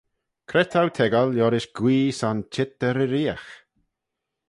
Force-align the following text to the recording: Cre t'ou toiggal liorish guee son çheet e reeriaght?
Cre 0.49 0.63
t'ou 0.71 0.87
toiggal 0.95 1.29
liorish 1.35 1.69
guee 1.77 2.15
son 2.19 2.37
çheet 2.53 2.81
e 2.87 2.89
reeriaght? 2.95 3.51